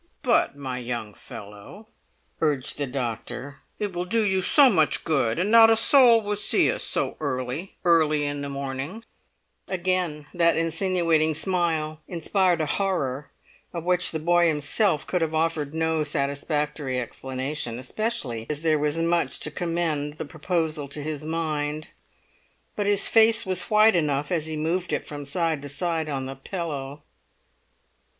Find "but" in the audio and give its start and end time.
0.23-0.57, 22.75-22.87